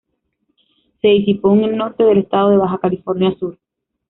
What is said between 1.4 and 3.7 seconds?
en el norte del estado de Baja California Sur.